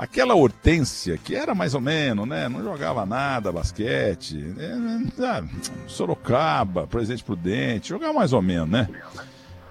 [0.00, 2.48] Aquela Hortência, que era mais ou menos, né?
[2.48, 4.54] Não jogava nada, basquete.
[4.58, 5.44] É, é,
[5.86, 8.88] Sorocaba, Presidente Prudente, jogava mais ou menos, né?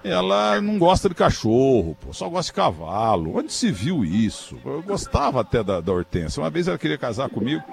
[0.04, 3.38] Ela não gosta de cachorro, pô, só gosta de cavalo.
[3.38, 4.56] Onde se viu isso?
[4.64, 6.40] Eu gostava até da, da Hortência.
[6.40, 7.64] Uma vez ela queria casar comigo,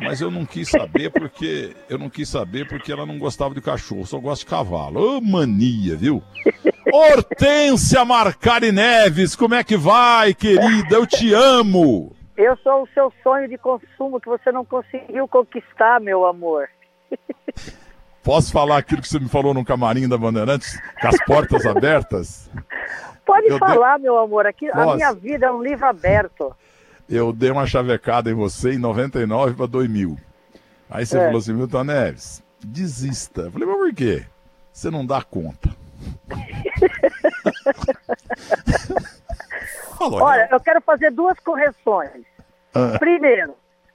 [0.00, 3.60] mas eu não quis saber porque eu não quis saber porque ela não gostava de
[3.60, 5.18] cachorro, só gosta de cavalo.
[5.18, 6.22] Ô, mania, viu?
[6.92, 10.94] Hortência Marcari Neves, como é que vai, querida?
[10.94, 12.14] Eu te amo.
[12.36, 16.68] Eu sou o seu sonho de consumo que você não conseguiu conquistar, meu amor.
[18.22, 22.50] Posso falar aquilo que você me falou no camarim da Bandeirantes, com as portas abertas?
[23.24, 24.46] Pode falar, meu amor.
[24.46, 26.54] Aqui, a minha vida é um livro aberto.
[27.08, 30.18] Eu dei uma chavecada em você em 99 para 2000.
[30.90, 31.24] Aí você é.
[31.24, 33.42] falou assim, Milton Neves, desista.
[33.42, 34.26] Eu falei, mas por quê?
[34.72, 35.70] Você não dá conta.
[39.96, 42.24] Falou, Olha, eu quero fazer duas correções.
[42.74, 42.98] Ah.
[42.98, 43.54] Primeiro,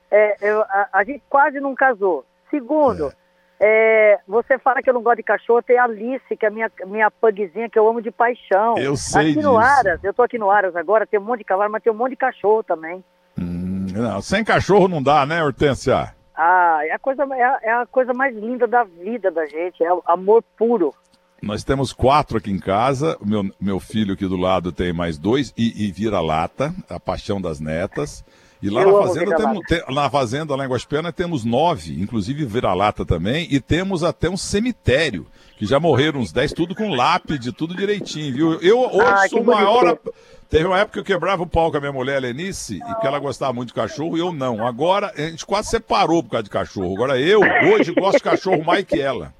[0.10, 2.26] é, eu, a, a, gente quase não casou.
[2.50, 3.13] Segundo, é.
[3.62, 4.20] É.
[4.27, 6.71] você fala que eu não gosto de cachorro, tem a Alice, que é a minha,
[6.85, 8.77] minha pugzinha que eu amo de paixão.
[8.77, 9.48] Eu sei Aqui disso.
[9.48, 11.93] no Aras, eu tô aqui no Aras agora, tem um monte de cavalo, mas tem
[11.93, 13.04] um monte de cachorro também.
[13.37, 16.13] Hum, não, sem cachorro não dá, né, Hortência?
[16.35, 19.84] Ah, é a, coisa, é, a, é a coisa mais linda da vida da gente,
[19.84, 20.93] é o amor puro.
[21.41, 23.17] Nós temos quatro aqui em casa.
[23.20, 27.41] O meu, meu filho aqui do lado tem mais dois e, e vira-lata, a paixão
[27.41, 28.23] das netas.
[28.62, 33.04] E lá na fazenda, temos, tem, na fazenda, lá em Guaspena, temos nove, inclusive vira-lata
[33.04, 35.26] também, e temos até um cemitério,
[35.57, 38.62] que já morreram uns dez, tudo com lápide, tudo direitinho, viu?
[38.62, 39.98] Eu hoje ah, sou maior.
[40.48, 43.07] Teve uma época que eu quebrava o pau com a minha mulher, Lenice, e que
[43.07, 44.67] ela gostava muito de cachorro, e eu não.
[44.67, 46.93] Agora, a gente quase separou por causa de cachorro.
[46.93, 49.34] Agora eu, hoje, gosto de cachorro mais que ela.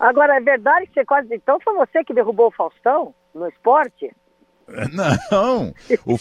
[0.00, 1.34] Agora, é verdade que você quase.
[1.34, 4.14] Então foi você que derrubou o Faustão no esporte?
[4.92, 5.74] Não.
[6.06, 6.16] O,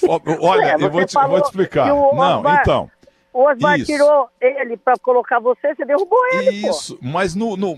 [0.47, 1.87] olha, eu vou te, vou te explicar.
[1.87, 2.89] Não, então.
[3.33, 6.67] O Osmar tirou ele para colocar você, você derrubou ele.
[6.67, 7.01] Isso, pô.
[7.01, 7.75] mas no, no,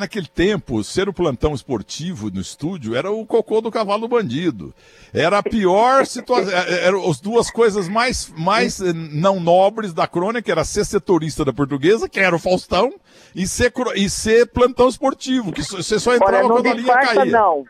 [0.00, 4.74] naquele tempo, ser o plantão esportivo no estúdio era o cocô do cavalo bandido.
[5.14, 6.52] Era a pior situação.
[6.52, 10.84] É, é, eram as duas coisas mais, mais eh, não nobres da crônica, era ser
[10.84, 12.92] setorista da portuguesa, que era o Faustão,
[13.36, 17.24] e ser, e ser plantão esportivo, que você só entrava Olha, quando a linha caía.
[17.24, 17.64] Não,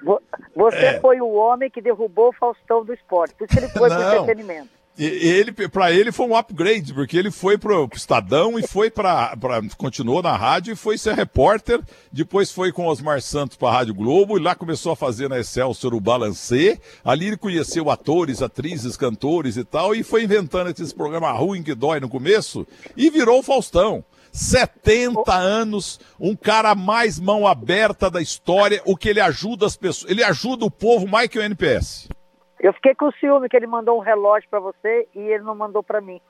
[0.57, 1.01] você é.
[1.01, 4.78] foi o homem que derrubou o Faustão do esporte, por isso ele foi pro entretenimento
[5.05, 9.37] ele para ele foi um upgrade, porque ele foi pro, Estadão e foi para
[9.77, 11.81] continuou na rádio e foi ser repórter,
[12.13, 15.39] depois foi com Osmar Santos para a Rádio Globo e lá começou a fazer na
[15.39, 16.81] Excelsior o Balancê.
[17.05, 21.75] Ali ele conheceu atores, atrizes, cantores e tal e foi inventando esse programa ruim que
[21.75, 22.67] dói no começo
[22.97, 24.05] e virou o Faustão.
[24.33, 30.11] 70 anos, um cara mais mão aberta da história, o que ele ajuda as pessoas,
[30.11, 32.09] ele ajuda o povo mais que o NPS.
[32.61, 35.83] Eu fiquei com ciúme que ele mandou um relógio para você e ele não mandou
[35.83, 36.21] para mim.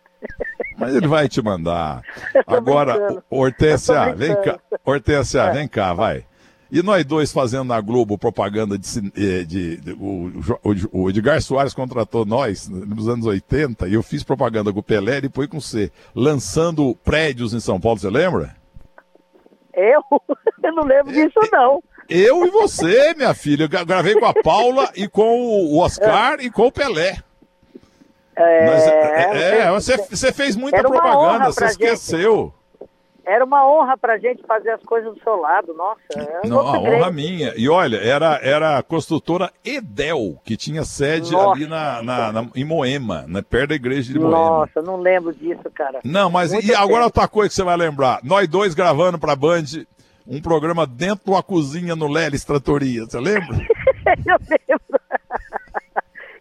[0.76, 2.02] Mas ele vai te mandar.
[2.46, 4.58] Agora, Hortência, vem cá.
[4.84, 5.52] Hortência, é.
[5.52, 6.24] vem cá, vai.
[6.70, 8.86] E nós dois fazendo na Globo propaganda de.
[9.16, 10.30] Eh, de, de, o,
[10.92, 15.16] o, Edgar Soares contratou nós nos anos 80 e eu fiz propaganda com o Pelé
[15.16, 18.54] e depois com você, lançando prédios em São Paulo, você lembra?
[19.72, 20.02] Eu?
[20.62, 21.82] Eu não lembro disso, não.
[22.08, 23.64] Eu e você, minha filha.
[23.70, 27.18] Eu gravei com a Paula e com o Oscar e com o Pelé.
[28.34, 32.44] É, Mas, é, é você, você fez muita propaganda, você esqueceu.
[32.44, 32.58] Gente.
[33.28, 36.00] Era uma honra pra gente fazer as coisas do seu lado, nossa.
[36.16, 37.52] É Não, honra minha.
[37.58, 41.50] E olha, era, era a construtora Edel, que tinha sede nossa.
[41.50, 44.34] ali na, na, na, em Moema, né, perto da igreja de Moema.
[44.34, 46.00] Nossa, não lembro disso, cara.
[46.02, 48.20] Não, mas Muito e agora outra coisa que você vai lembrar.
[48.22, 49.64] Nós dois gravando pra Band
[50.28, 53.56] um programa dentro de uma cozinha no Lelis Tratoria, você lembra?
[54.26, 54.36] eu
[54.68, 55.00] lembro.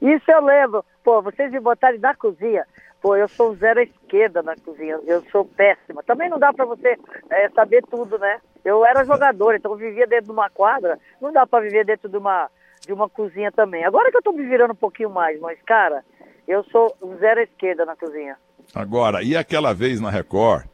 [0.01, 0.85] Isso eu lembro.
[1.03, 2.65] Pô, vocês me botarem na cozinha.
[3.01, 4.99] Pô, eu sou zero à esquerda na cozinha.
[5.07, 6.03] Eu sou péssima.
[6.03, 6.97] Também não dá para você
[7.29, 8.41] é, saber tudo, né?
[8.65, 10.99] Eu era jogador, então eu vivia dentro de uma quadra.
[11.21, 12.49] Não dá para viver dentro de uma,
[12.85, 13.85] de uma cozinha também.
[13.85, 16.03] Agora que eu tô me virando um pouquinho mais, mas, cara,
[16.45, 18.35] eu sou zero à esquerda na cozinha.
[18.75, 20.65] Agora, e aquela vez na Record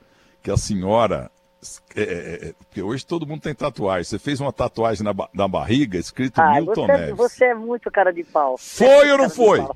[0.42, 1.30] que a senhora
[1.95, 4.04] é, é, é, porque hoje todo mundo tem tatuagem.
[4.04, 7.18] Você fez uma tatuagem na, na barriga escrito ah, Milton você, Neves.
[7.18, 8.57] Você é muito cara de pau.
[8.57, 9.60] Foi ou não foi?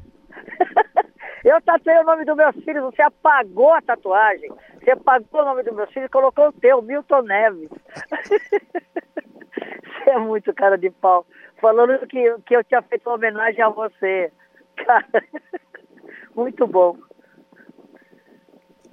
[1.43, 4.51] Eu tatuei o nome do meu filho, você apagou a tatuagem.
[4.81, 7.69] Você apagou o nome do meu filho e colocou o teu, Milton Neves.
[10.03, 11.25] você é muito cara de pau.
[11.61, 14.31] Falando que, que eu tinha feito uma homenagem a você.
[14.75, 15.23] Cara,
[16.35, 16.97] muito bom.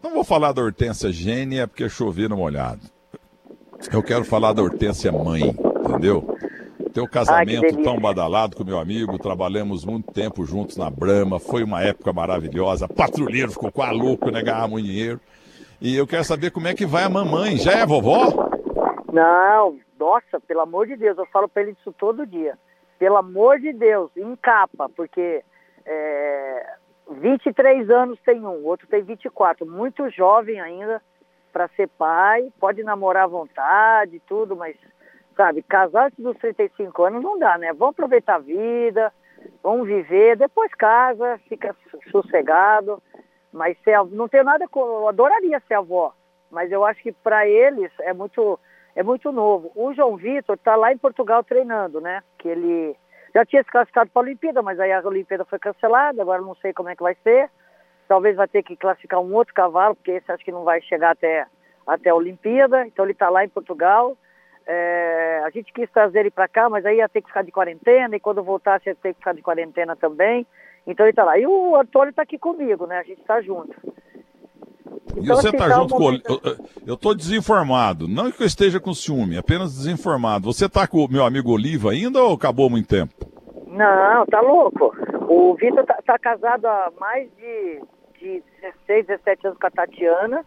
[0.05, 2.83] Não vou falar da Hortência gênia porque chover no molhado.
[3.91, 5.45] Eu quero falar da Hortência mãe,
[5.81, 6.37] entendeu?
[6.93, 11.83] Teu casamento tão badalado com meu amigo, trabalhamos muito tempo juntos na Brama, foi uma
[11.83, 12.87] época maravilhosa.
[12.87, 14.43] Patrulheiro ficou quase louco, né?
[14.43, 15.19] Ganhava muito dinheiro.
[15.81, 17.57] E eu quero saber como é que vai a mamãe.
[17.57, 18.50] Já é vovó?
[19.11, 22.59] Não, nossa, pelo amor de Deus, eu falo pra ele isso todo dia.
[22.99, 25.43] Pelo amor de Deus, encapa, porque
[25.87, 26.75] é,
[27.11, 31.03] 23 anos tem um, outro tem 24, muito jovem ainda
[31.53, 34.77] para ser pai, pode namorar à vontade, tudo, mas,
[35.37, 37.73] sabe, casar antes dos 35 anos não dá, né?
[37.73, 39.12] Vamos aproveitar a vida,
[39.62, 41.77] vamos viver, depois casa, fica
[42.11, 43.01] sossegado,
[43.53, 46.12] mas ser, não tenho nada, eu adoraria ser avó,
[46.50, 48.59] mas eu acho que para eles é muito,
[48.97, 49.71] é muito novo.
[49.77, 52.21] O João Vitor está lá em Portugal treinando, né?
[52.37, 52.97] Que ele
[53.35, 56.55] já tinha se classificado para a Olimpíada, mas aí a Olimpíada foi cancelada, agora não
[56.57, 57.51] sei como é que vai ser.
[58.07, 61.11] Talvez vai ter que classificar um outro cavalo, porque esse acho que não vai chegar
[61.11, 61.47] até,
[61.87, 62.87] até a Olimpíada.
[62.87, 64.17] Então ele está lá em Portugal.
[64.67, 67.51] É, a gente quis trazer ele para cá, mas aí ia ter que ficar de
[67.51, 70.47] quarentena, e quando voltasse ia ter que ficar de quarentena também.
[70.87, 71.37] Então ele está lá.
[71.37, 72.99] E o Antônio está aqui comigo, né?
[72.99, 73.75] A gente está junto.
[75.16, 76.12] Então, e você está assim, tá junto com.
[76.87, 78.08] Eu estou desinformado.
[78.08, 80.52] Não que eu esteja com ciúme, apenas desinformado.
[80.52, 83.14] Você está com o meu amigo Oliva ainda ou acabou muito tempo?
[83.69, 84.94] Não, tá louco.
[85.28, 87.81] O Vitor tá, tá, casado há mais de,
[88.20, 88.43] de
[88.87, 90.44] 16, 17 anos com a Tatiana.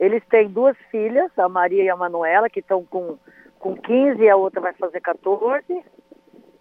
[0.00, 3.18] Eles têm duas filhas, a Maria e a Manuela, que estão com,
[3.58, 5.62] com 15 e a outra vai fazer 14.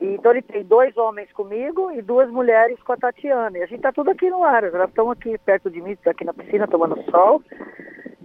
[0.01, 3.56] Então ele tem dois homens comigo e duas mulheres com a Tatiana.
[3.59, 6.25] E a gente tá tudo aqui no ar, elas estão aqui perto de mim, aqui
[6.25, 7.44] na piscina tomando sol.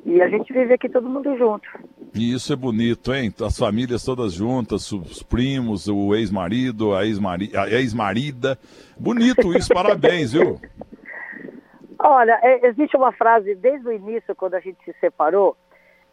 [0.06, 1.68] E a gente vive aqui todo mundo junto.
[2.14, 3.30] E isso é bonito, hein?
[3.44, 8.58] As famílias todas juntas, os primos, o ex-marido, a ex-marida.
[8.96, 10.58] Bonito isso, parabéns, viu?
[11.98, 15.56] Olha, é, existe uma frase desde o início, quando a gente se separou,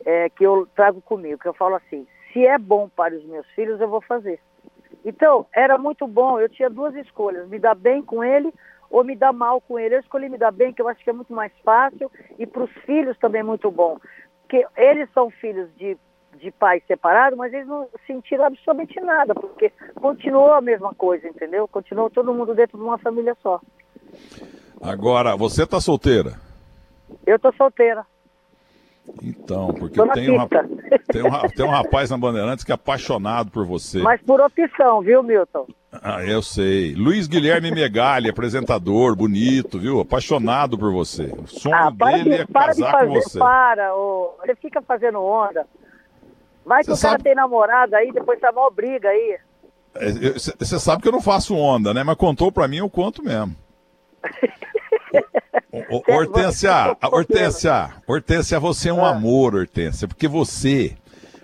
[0.04, 3.46] é, que eu trago comigo, que eu falo assim, se é bom para os meus
[3.52, 4.40] filhos, eu vou fazer.
[5.06, 8.54] Então, era muito bom, eu tinha duas escolhas, me dar bem com ele
[8.90, 9.96] ou me dar mal com ele.
[9.96, 12.64] Eu escolhi me dar bem, que eu acho que é muito mais fácil, e para
[12.64, 14.00] os filhos também é muito bom.
[14.42, 15.98] Porque eles são filhos de,
[16.38, 21.68] de pais separados, mas eles não sentiram absolutamente nada, porque continuou a mesma coisa, entendeu?
[21.68, 23.60] Continuou todo mundo dentro de uma família só.
[24.82, 26.34] Agora, você está solteira?
[27.26, 28.06] Eu estou solteira.
[29.22, 33.66] Então, porque tem um, tem, um, tem um rapaz na Bandeirantes que é apaixonado por
[33.66, 34.00] você.
[34.00, 35.68] Mas por opção, viu, Milton?
[35.92, 36.96] Ah, eu sei.
[36.96, 40.00] Luiz Guilherme Megali, apresentador, bonito, viu?
[40.00, 41.26] Apaixonado por você.
[41.38, 43.40] O sonho ah, dele de, é casar fazer, com você.
[43.40, 45.68] Para, ô, você fica fazendo onda.
[46.66, 47.24] Vai que você o cara sabe...
[47.24, 49.38] tem namorada aí, depois tá mal briga aí.
[50.34, 52.04] Você é, sabe que eu não faço onda, né?
[52.04, 53.56] Mas contou pra mim, eu conto mesmo.
[56.08, 59.10] Hortência, Hortência, Hortência, você é um ah.
[59.10, 60.96] amor, Hortência, porque você,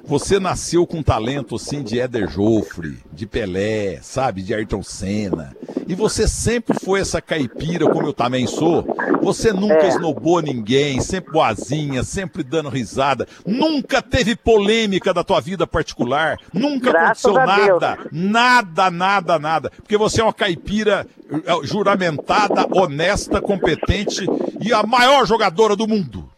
[0.09, 5.55] você nasceu com talento assim de Éder Joffre, de Pelé, sabe, de Ayrton Senna.
[5.87, 8.83] E você sempre foi essa caipira, como eu também sou.
[9.21, 9.89] Você nunca é.
[9.89, 13.27] esnobou ninguém, sempre boazinha, sempre dando risada.
[13.45, 16.39] Nunca teve polêmica da tua vida particular.
[16.51, 17.99] Nunca Graças aconteceu nada.
[18.11, 19.69] Nada, nada, nada.
[19.69, 24.25] Porque você é uma caipira eh, juramentada, honesta, competente
[24.59, 26.28] e a maior jogadora do mundo.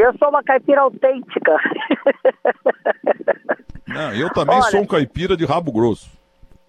[0.00, 1.56] Eu sou uma caipira autêntica.
[3.86, 6.10] Não, eu também Olha, sou um caipira de rabo grosso.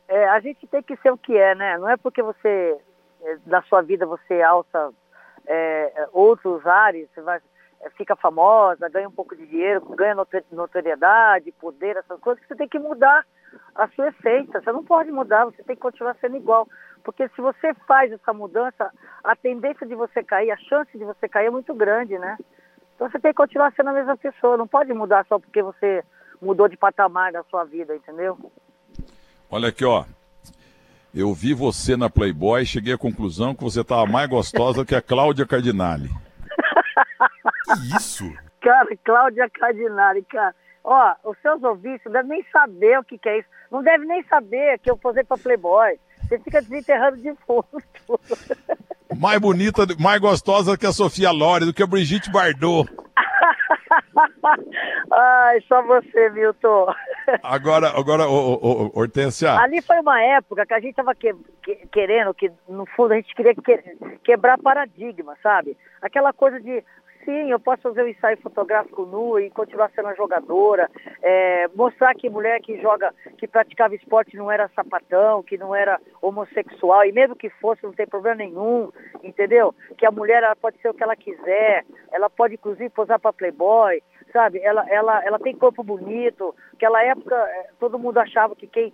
[0.07, 1.77] É, a gente tem que ser o que é, né?
[1.77, 2.77] Não é porque você,
[3.23, 4.91] é, na sua vida, você alça
[5.47, 7.39] é, outros ares, você vai,
[7.81, 10.15] é, fica famosa, ganha um pouco de dinheiro, ganha
[10.51, 13.25] notoriedade, poder, essas coisas, que você tem que mudar
[13.75, 14.59] a sua essência.
[14.59, 16.67] Você não pode mudar, você tem que continuar sendo igual.
[17.03, 18.91] Porque se você faz essa mudança,
[19.23, 22.37] a tendência de você cair, a chance de você cair é muito grande, né?
[23.01, 26.03] Então você tem que continuar sendo a mesma pessoa, não pode mudar só porque você
[26.39, 28.37] mudou de patamar na sua vida, entendeu?
[29.49, 30.05] Olha aqui, ó.
[31.11, 34.93] Eu vi você na Playboy e cheguei à conclusão que você estava mais gostosa que
[34.93, 36.09] a Cláudia Cardinale.
[37.65, 38.31] que isso?
[38.61, 40.53] Cara, Cláudia Cardinale, cara.
[40.83, 43.49] Ó, os seus ouvintes não devem nem saber o que, que é isso.
[43.71, 45.99] Não devem nem saber que eu posei pra Playboy.
[46.27, 47.65] Você fica desenterrando de fundo.
[49.21, 52.89] Mais bonita, mais gostosa que a Sofia Lore, do que a Brigitte Bardot.
[55.13, 56.87] Ai, só você, Milton.
[57.43, 59.53] Agora, agora, ô, ô, ô, Hortência.
[59.59, 63.17] Ali foi uma época que a gente tava que, que, querendo, que no fundo a
[63.17, 63.77] gente queria que,
[64.23, 65.77] quebrar paradigma, sabe?
[66.01, 66.83] Aquela coisa de
[67.25, 70.89] sim, eu posso fazer um ensaio fotográfico nu e continuar sendo uma jogadora,
[71.21, 75.99] é, mostrar que mulher que joga, que praticava esporte não era sapatão, que não era
[76.21, 78.91] homossexual, e mesmo que fosse, não tem problema nenhum,
[79.23, 79.73] entendeu?
[79.97, 83.33] Que a mulher ela pode ser o que ela quiser, ela pode inclusive posar para
[83.33, 84.01] Playboy,
[84.31, 84.59] sabe?
[84.59, 86.55] Ela, ela, ela tem corpo bonito.
[86.73, 88.93] Aquela época, é, todo mundo achava que quem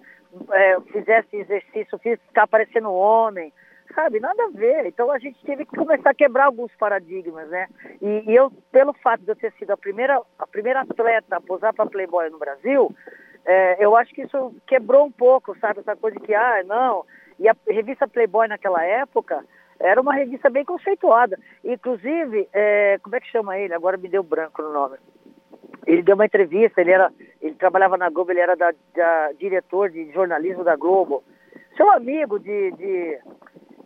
[0.51, 3.53] é, fizesse exercício físico, ficar parecendo homem,
[3.93, 4.19] sabe?
[4.19, 4.85] Nada a ver.
[4.85, 7.67] Então a gente teve que começar a quebrar alguns paradigmas, né?
[8.01, 11.41] E, e eu, pelo fato de eu ter sido a primeira, a primeira atleta a
[11.41, 12.93] posar para Playboy no Brasil,
[13.45, 15.79] é, eu acho que isso quebrou um pouco, sabe?
[15.79, 17.05] Essa coisa que, ah, não.
[17.39, 19.43] E a revista Playboy naquela época
[19.79, 21.39] era uma revista bem conceituada.
[21.63, 23.73] Inclusive, é, como é que chama ele?
[23.73, 24.97] Agora me deu branco no nome.
[25.85, 29.89] Ele deu uma entrevista, ele era, ele trabalhava na Globo, ele era da, da diretor
[29.89, 31.23] de jornalismo da Globo.
[31.77, 33.19] Seu amigo de, de,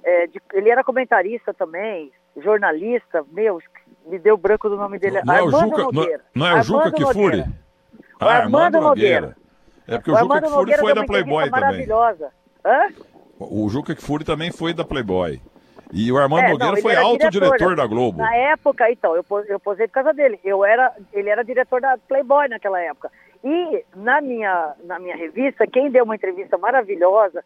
[0.03, 3.60] é, de, ele era comentarista também, jornalista, meu,
[4.05, 5.22] me deu branco do nome dele.
[5.24, 6.24] Não Armando é o Juca, Nogueira.
[6.34, 7.38] não, não é o Juca Armando Kifuri?
[7.38, 7.50] Nogueira.
[8.20, 9.38] Ah, O Armando Nogueira.
[9.88, 11.88] É porque O o Juca Armando Kifuri Nogueira foi da Playboy também.
[12.65, 12.88] Hã?
[13.39, 15.41] O Juca Kfouri também foi da Playboy.
[15.93, 18.20] E o Armando É, não, Nogueira ele foi autodiretor diretor, da Globo.
[18.20, 20.39] Na época, então, eu, eu posei por causa dele.
[20.43, 23.12] Eu era, ele era diretor da Playboy naquela época.
[23.43, 27.43] E na minha, na minha revista, quem deu uma entrevista maravilhosa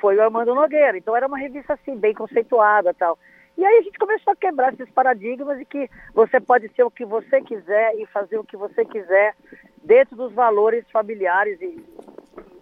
[0.00, 0.96] foi o Armando Nogueira.
[0.96, 3.18] Então era uma revista assim, bem conceituada tal.
[3.56, 6.90] E aí a gente começou a quebrar esses paradigmas de que você pode ser o
[6.90, 9.34] que você quiser e fazer o que você quiser
[9.82, 11.84] dentro dos valores familiares e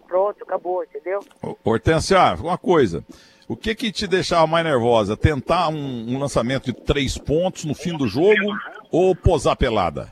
[0.08, 1.20] pronto, acabou, entendeu?
[1.62, 3.04] Hortência, uma coisa.
[3.48, 5.16] O que que te deixava mais nervosa?
[5.16, 8.56] Tentar um, um lançamento de três pontos no fim do jogo
[8.90, 10.08] ou posar pelada?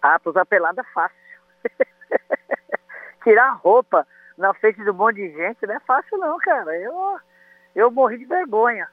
[0.00, 1.16] Ah, posar pelada é fácil.
[3.22, 4.06] Tirar a roupa
[4.36, 6.76] na frente de um monte de gente não é fácil não, cara.
[6.78, 7.18] Eu,
[7.74, 8.86] eu morri de vergonha.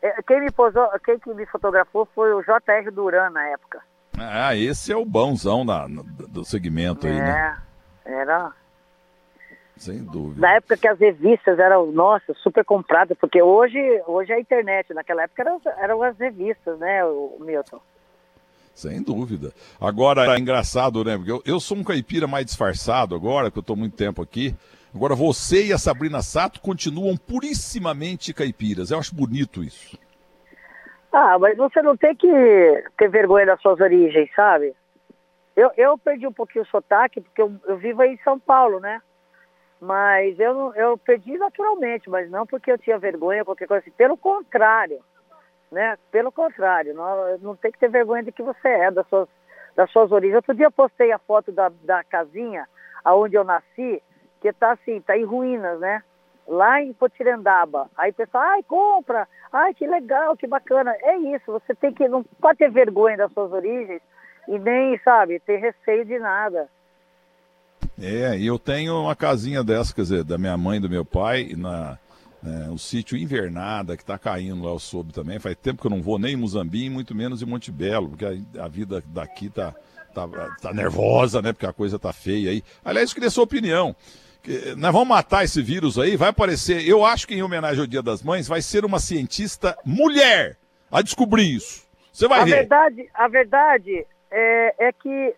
[0.00, 2.90] É, Quem me posou, quem que me fotografou foi o J.R.
[2.90, 3.80] Duran na época.
[4.18, 7.58] Ah, esse é o bonzão da- do segmento aí, né?
[8.04, 8.52] É, era.
[9.76, 10.40] Sem dúvida.
[10.40, 13.78] Na época que as revistas eram, nossa, super compradas, porque hoje,
[14.08, 17.80] hoje é a internet, naquela época eram, eram as revistas, né, o Milton?
[18.78, 19.52] Sem dúvida.
[19.80, 21.16] Agora, é engraçado, né?
[21.16, 24.54] Porque eu, eu sou um caipira mais disfarçado agora, que eu estou muito tempo aqui.
[24.94, 28.92] Agora, você e a Sabrina Sato continuam purissimamente caipiras.
[28.92, 29.98] Eu acho bonito isso.
[31.12, 32.28] Ah, mas você não tem que
[32.96, 34.72] ter vergonha das suas origens, sabe?
[35.56, 38.78] Eu, eu perdi um pouquinho o sotaque, porque eu, eu vivo aí em São Paulo,
[38.78, 39.02] né?
[39.80, 43.90] Mas eu, eu perdi naturalmente, mas não porque eu tinha vergonha, qualquer coisa assim.
[43.90, 45.00] Pelo contrário,
[45.70, 45.96] né?
[46.10, 49.28] Pelo contrário, não, não tem que ter vergonha de que você é, das suas,
[49.76, 50.36] das suas origens.
[50.36, 52.66] Outro dia eu postei a foto da, da casinha
[53.04, 54.02] aonde eu nasci,
[54.40, 56.02] que tá assim, tá em ruínas, né?
[56.46, 57.88] Lá em Potirendaba.
[57.96, 60.94] Aí o pessoal, ai, compra, ai, que legal, que bacana.
[61.02, 64.00] É isso, você tem que, não pode ter vergonha das suas origens
[64.46, 66.68] e nem, sabe, ter receio de nada.
[68.00, 71.04] É, e eu tenho uma casinha dessa, quer dizer, da minha mãe e do meu
[71.04, 71.98] pai, na,
[72.44, 75.38] é, o sítio Invernada, que está caindo lá, eu soube também.
[75.38, 78.24] Faz tempo que eu não vou nem em Muzambinho, muito menos em Monte Belo, porque
[78.24, 79.74] a, a vida daqui tá,
[80.14, 80.28] tá,
[80.60, 81.52] tá nervosa, né?
[81.52, 82.62] Porque a coisa tá feia aí.
[82.84, 83.94] Aliás, eu queria a sua opinião.
[84.42, 86.86] Que, nós vamos matar esse vírus aí, vai aparecer.
[86.86, 90.56] Eu acho que em homenagem ao Dia das Mães vai ser uma cientista mulher
[90.90, 91.86] a descobrir isso.
[92.12, 92.50] Você vai a ver.
[92.50, 95.34] verdade, a verdade é, é que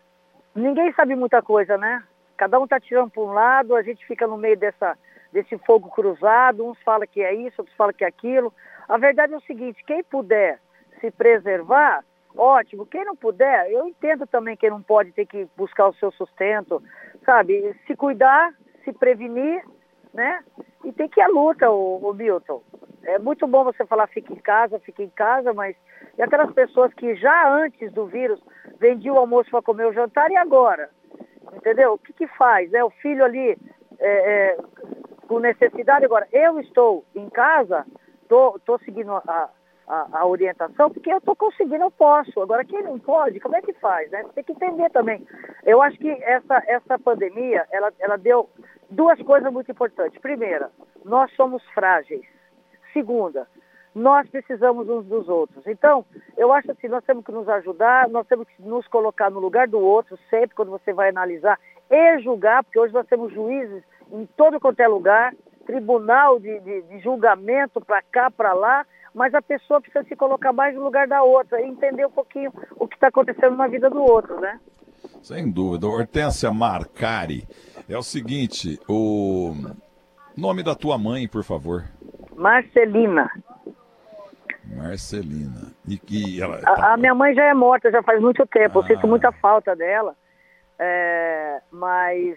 [0.54, 2.02] ninguém sabe muita coisa, né?
[2.36, 4.96] Cada um tá tirando para um lado, a gente fica no meio dessa,
[5.32, 8.52] desse fogo cruzado, uns falam que é isso, outros falam que é aquilo.
[8.88, 10.60] A verdade é o seguinte, quem puder
[11.00, 12.04] se preservar,
[12.36, 12.86] ótimo.
[12.86, 16.82] Quem não puder, eu entendo também quem não pode ter que buscar o seu sustento,
[17.24, 17.74] sabe?
[17.86, 18.52] Se cuidar,
[18.84, 19.64] se prevenir,
[20.12, 20.42] né?
[20.84, 22.62] E tem que ir à luta, o, o Milton.
[23.04, 25.74] É muito bom você falar fique em casa, fique em casa, mas
[26.18, 28.40] e aquelas pessoas que já antes do vírus
[28.78, 30.90] vendiam o almoço para comer o jantar e agora?
[31.54, 31.94] Entendeu?
[31.94, 32.70] O que, que faz?
[32.70, 32.84] Né?
[32.84, 33.56] O filho ali
[33.98, 34.56] é, é,
[35.30, 36.04] com necessidade.
[36.04, 37.86] Agora, eu estou em casa,
[38.28, 39.48] tô, tô seguindo a,
[39.86, 42.42] a, a orientação, porque eu estou conseguindo, eu posso.
[42.42, 44.10] Agora, quem não pode, como é que faz?
[44.10, 44.24] Né?
[44.34, 45.24] Tem que entender também.
[45.64, 48.50] Eu acho que essa, essa pandemia, ela, ela deu
[48.90, 50.20] duas coisas muito importantes.
[50.20, 50.68] Primeira,
[51.04, 52.26] nós somos frágeis.
[52.92, 53.46] Segunda,
[53.94, 55.64] nós precisamos uns dos outros.
[55.64, 56.04] Então,
[56.36, 59.68] eu acho assim, nós temos que nos ajudar, nós temos que nos colocar no lugar
[59.68, 61.56] do outro, sempre quando você vai analisar
[61.88, 65.34] e julgar, porque hoje nós temos juízes em todo quanto é lugar,
[65.66, 70.52] tribunal de, de, de julgamento para cá, para lá, mas a pessoa precisa se colocar
[70.52, 73.90] mais no lugar da outra e entender um pouquinho o que está acontecendo na vida
[73.90, 74.58] do outro, né?
[75.22, 75.86] Sem dúvida.
[75.86, 77.46] Hortência Marcari.
[77.88, 79.52] É o seguinte, o
[80.36, 81.84] nome da tua mãe, por favor.
[82.36, 83.30] Marcelina.
[84.64, 85.72] Marcelina.
[85.86, 86.60] E que ela.
[86.64, 88.78] A, a minha mãe já é morta, já faz muito tempo.
[88.78, 90.14] Eu sinto muita falta dela.
[90.78, 92.36] É, mas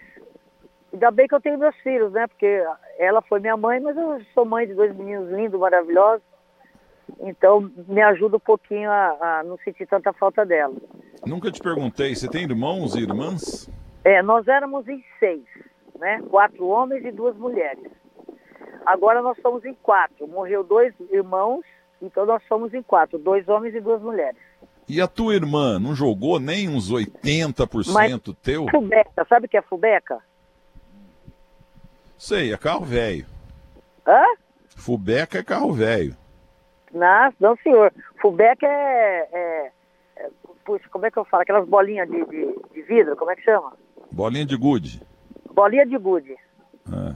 [0.94, 2.26] ainda bem que eu tenho meus filhos, né?
[2.26, 2.64] Porque
[2.98, 6.22] ela foi minha mãe, mas eu sou mãe de dois meninos lindos, maravilhosos.
[7.20, 10.74] Então me ajuda um pouquinho a, a não sentir tanta falta dela.
[11.26, 13.68] Nunca te perguntei, você tem irmãos e irmãs?
[14.04, 15.44] É, nós éramos em seis.
[15.98, 16.22] né?
[16.30, 17.84] Quatro homens e duas mulheres.
[18.86, 20.26] Agora nós somos em quatro.
[20.28, 21.64] Morreu dois irmãos,
[22.00, 24.40] então nós somos em quatro, dois homens e duas mulheres.
[24.86, 28.66] E a tua irmã não jogou nem uns 80% Mas, teu?
[28.70, 30.22] Fubeca, sabe o que é fubeca?
[32.18, 33.26] Sei, é carro velho.
[34.06, 34.22] Hã?
[34.76, 36.16] Fubeca é carro velho.
[36.92, 37.92] Não, não, senhor.
[38.20, 39.72] Fubeca é, é,
[40.16, 40.30] é,
[40.64, 41.42] Puxa, como é que eu falo?
[41.42, 43.72] Aquelas bolinhas de, de, de vidro, como é que chama?
[44.10, 45.02] Bolinha de gude.
[45.52, 46.32] Bolinha de gude.
[46.32, 47.14] É.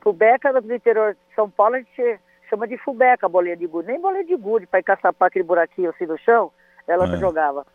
[0.00, 3.88] Fubeca do interior de São Paulo a gente chama de fubeca, bolinha de gude.
[3.88, 6.50] Nem bolinha de gude para encaçapar aquele buraquinho assim no chão,
[6.86, 7.18] ela é.
[7.18, 7.66] jogava.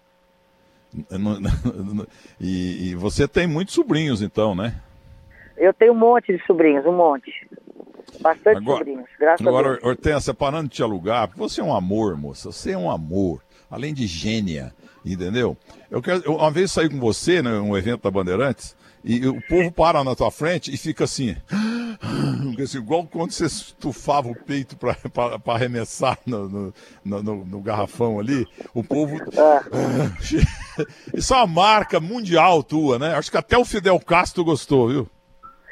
[2.40, 4.76] E, e, você tem muitos sobrinhos então, né?
[5.58, 7.32] Eu tenho um monte de sobrinhos, um monte.
[8.22, 9.84] Bastante agora, sobrinhos, graças agora, a Deus.
[9.84, 12.52] Hortência, parando de te alugar, você é um amor, moça.
[12.52, 13.42] Você é um amor.
[13.70, 15.58] Além de gênia, entendeu?
[15.90, 19.42] Eu quero, eu, uma vez saí com você num né, evento da Bandeirantes e o
[19.42, 21.36] povo para na tua frente e fica assim.
[22.62, 24.96] assim igual quando você estufava o peito para
[25.54, 29.18] arremessar no no, no, no, garrafão ali, o povo.
[29.18, 29.56] É.
[31.14, 33.16] Isso é uma marca mundial tua, né?
[33.16, 35.10] Acho que até o Fidel Castro gostou, viu?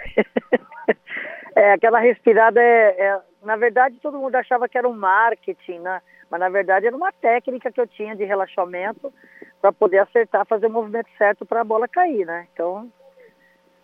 [1.56, 6.02] É, aquela respirada é, é, Na verdade, todo mundo achava que era um marketing, né?
[6.30, 9.14] Mas na verdade era uma técnica que eu tinha de relaxamento
[9.62, 12.48] para poder acertar, fazer o movimento certo para a bola cair, né?
[12.52, 12.92] Então,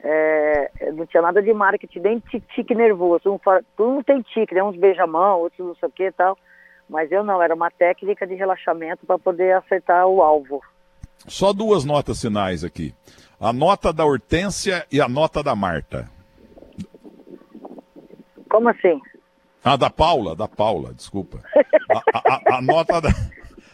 [0.01, 2.19] é, não tinha nada de marketing, nem
[2.55, 3.31] tique nervoso.
[3.31, 3.37] Um,
[3.77, 4.63] todo mundo tem tique, né?
[4.63, 6.37] Uns beijamão, outros não sei o que e tal.
[6.89, 10.59] Mas eu não, era uma técnica de relaxamento para poder acertar o alvo.
[11.27, 12.95] Só duas notas finais aqui.
[13.39, 16.09] A nota da Hortência e a nota da Marta.
[18.49, 18.99] Como assim?
[19.63, 21.39] Ah, da Paula, da Paula, desculpa.
[21.89, 23.09] A, a, a, nota da,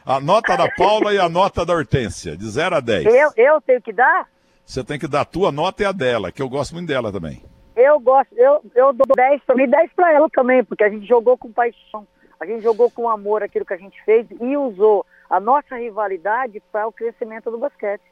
[0.05, 3.05] a nota da Paula e a nota da Hortência, de 0 a 10.
[3.05, 4.29] Eu, eu tenho que dar?
[4.63, 7.11] Você tem que dar a tua nota e a dela, que eu gosto muito dela
[7.11, 7.43] também.
[7.75, 10.89] Eu gosto, eu, eu dou 10 para mim e 10 para ela também, porque a
[10.89, 12.07] gente jogou com paixão,
[12.39, 16.61] a gente jogou com amor aquilo que a gente fez e usou a nossa rivalidade
[16.71, 18.03] para o crescimento do basquete.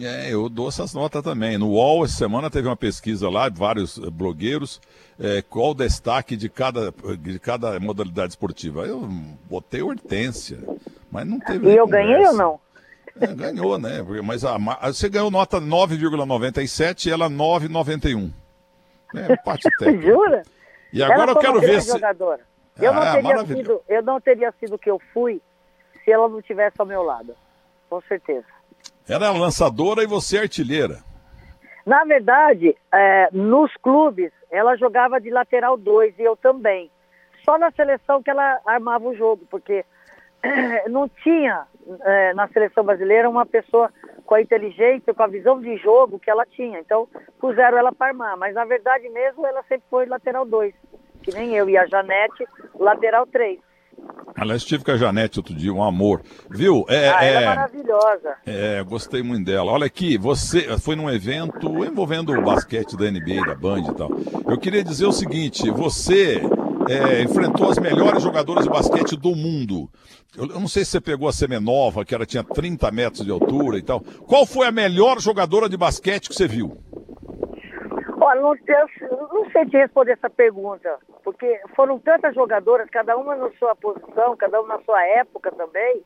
[0.00, 1.58] É, eu dou essas notas também.
[1.58, 4.80] No UOL, essa semana teve uma pesquisa lá, vários eh, blogueiros,
[5.20, 8.86] é, qual o destaque de cada, de cada modalidade esportiva.
[8.86, 9.00] Eu
[9.50, 10.58] botei Hortência,
[11.10, 11.68] mas não teve.
[11.68, 12.08] E eu conversa.
[12.08, 12.60] ganhei ou não?
[13.20, 14.02] É, ganhou, né?
[14.24, 18.30] Mas a, você ganhou nota 9,97 e ela 9,91.
[19.14, 20.02] É, empate técnico.
[20.02, 20.42] Jura?
[20.92, 21.90] E agora eu quero ver se.
[21.90, 22.40] Jogadora.
[22.80, 25.42] Eu, ah, não teria sido, eu não teria sido o que eu fui
[26.02, 27.34] se ela não tivesse ao meu lado.
[27.90, 28.46] Com certeza.
[29.12, 30.98] Era lançadora e você artilheira.
[31.84, 36.90] Na verdade, é, nos clubes, ela jogava de lateral 2 e eu também.
[37.44, 39.84] Só na seleção que ela armava o jogo, porque
[40.88, 41.66] não tinha
[42.04, 43.90] é, na seleção brasileira uma pessoa
[44.24, 46.78] com a inteligência, com a visão de jogo que ela tinha.
[46.78, 47.08] Então,
[47.40, 48.36] puseram ela para armar.
[48.36, 50.72] Mas na verdade mesmo, ela sempre foi lateral 2.
[51.22, 52.46] Que nem eu e a Janete,
[52.78, 53.58] lateral 3.
[54.34, 56.22] Aliás, estive com a Janete outro dia, um amor.
[56.50, 56.84] Viu?
[56.88, 58.36] É, ah, ela é, é maravilhosa.
[58.46, 59.70] É, gostei muito dela.
[59.70, 64.10] Olha aqui, você foi num evento envolvendo o basquete da NBA, da Band e tal.
[64.48, 66.40] Eu queria dizer o seguinte: você
[66.88, 69.88] é, enfrentou as melhores jogadoras de basquete do mundo.
[70.36, 73.30] Eu, eu não sei se você pegou a Semenova, que ela tinha 30 metros de
[73.30, 74.00] altura e tal.
[74.00, 76.78] Qual foi a melhor jogadora de basquete que você viu?
[78.20, 78.54] Olha, não,
[79.32, 80.88] não sei te responder essa pergunta,
[81.22, 86.02] porque foram tantas jogadoras, cada uma na sua posição, cada uma na sua época também.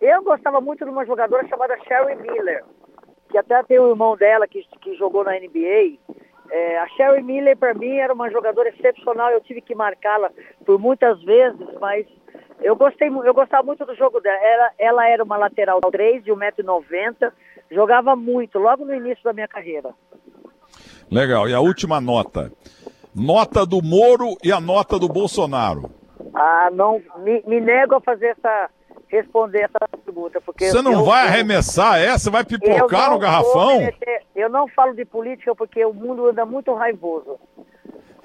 [0.00, 2.64] Eu gostava muito de uma jogadora chamada Sherry Miller,
[3.30, 5.98] que até tem o irmão dela que, que jogou na NBA.
[6.50, 9.30] É, a Sherry Miller, para mim, era uma jogadora excepcional.
[9.30, 10.30] Eu tive que marcá-la
[10.64, 12.06] por muitas vezes, mas
[12.60, 14.38] eu gostei, eu gostava muito do jogo dela.
[14.42, 17.32] Ela, ela era uma lateral 3 de 1,90m,
[17.70, 19.94] jogava muito, logo no início da minha carreira.
[21.10, 21.48] Legal.
[21.48, 22.50] E a última nota?
[23.14, 25.90] Nota do Moro e a nota do Bolsonaro.
[26.34, 28.70] Ah, não, me, me nego a fazer essa,
[29.08, 30.40] responder essa pergunta.
[30.40, 32.30] Porque Você não eu, vai arremessar essa?
[32.30, 33.80] Vai pipocar no garrafão?
[34.34, 37.38] eu não falo de política porque o mundo anda muito raivoso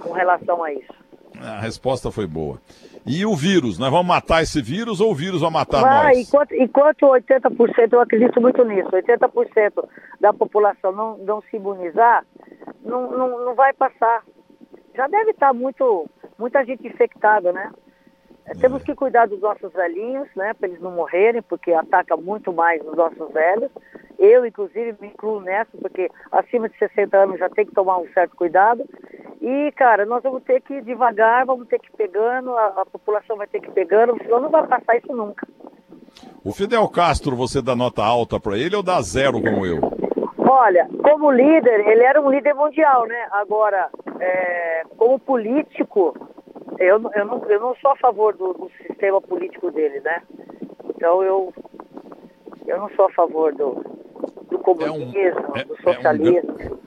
[0.02, 0.94] com relação a isso.
[1.40, 2.60] A resposta foi boa.
[3.06, 3.78] E o vírus?
[3.80, 6.28] Nós vamos matar esse vírus ou o vírus vai matar vai, nós?
[6.28, 9.88] Enquanto, enquanto 80%, eu acredito muito nisso, 80%
[10.20, 12.26] da população não, não se imunizar,
[12.84, 14.24] não, não, não vai passar.
[15.00, 17.72] Já deve estar muito, muita gente infectada, né?
[18.46, 18.54] É.
[18.56, 22.86] Temos que cuidar dos nossos velhinhos, né, para eles não morrerem, porque ataca muito mais
[22.86, 23.72] os nossos velhos.
[24.18, 28.10] Eu, inclusive, me incluo nessa, porque acima de 60 anos já tem que tomar um
[28.10, 28.84] certo cuidado.
[29.40, 32.86] E, cara, nós vamos ter que ir devagar, vamos ter que ir pegando, a, a
[32.86, 35.48] população vai ter que ir pegando, senão não vai passar isso nunca.
[36.44, 39.80] O Fidel Castro, você dá nota alta para ele ou dá zero como eu?
[40.40, 43.28] Olha, como líder, ele era um líder mundial, né?
[43.32, 46.16] Agora, é, como político,
[46.78, 50.22] eu, eu, não, eu não sou a favor do, do, sistema político dele, né?
[50.90, 51.54] Então eu,
[52.68, 53.84] eu não sou a favor do,
[54.50, 56.56] do comunismo, é um, é, do socialismo.
[56.60, 56.80] É um,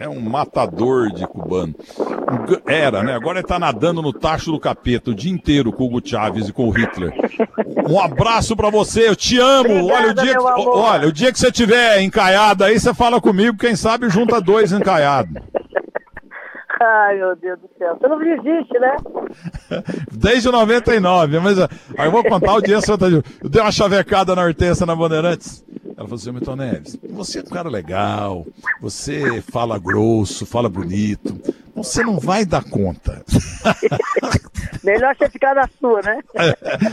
[0.00, 1.74] é um matador de cubano.
[2.66, 3.14] Era, né?
[3.14, 6.48] Agora ele tá nadando no tacho do capeta o dia inteiro com o Hugo Chávez
[6.48, 7.12] e com o Hitler.
[7.88, 9.70] Um abraço para você, eu te amo.
[9.70, 13.20] Obrigada, olha, o dia que, olha, o dia que você tiver encaiado aí, você fala
[13.20, 15.42] comigo, quem sabe junta dois encaiados.
[16.80, 17.96] Ai, meu Deus do céu.
[17.98, 18.96] Você não desiste, né?
[20.12, 21.68] Desde 99, mas aí
[22.06, 22.78] eu vou contar o dia.
[23.42, 25.64] Eu dei uma chavecada na Hortência na Bandeirantes.
[25.98, 28.46] Ela falou assim, Milton Neves, você é um cara legal,
[28.80, 31.34] você fala grosso, fala bonito,
[31.82, 33.24] você não vai dar conta.
[34.84, 36.20] Melhor você ficar na sua, né?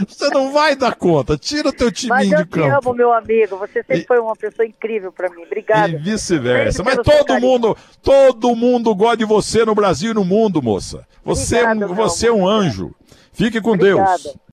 [0.08, 2.60] você não vai dar conta, tira o teu time de campo.
[2.60, 4.06] eu te amo, meu amigo, você sempre e...
[4.06, 5.92] foi uma pessoa incrível para mim, obrigado.
[5.92, 10.62] E vice-versa, mas todo mundo, todo mundo gosta de você no Brasil e no mundo,
[10.62, 11.06] moça.
[11.24, 12.94] Você, Obrigada, é, um, você é um anjo.
[13.34, 14.24] Fique com Obrigada.
[14.24, 14.38] Deus.